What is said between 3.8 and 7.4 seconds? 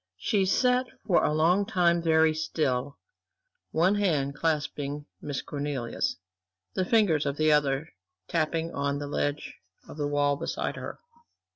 hand clasping Miss Cornelia's, the fingers of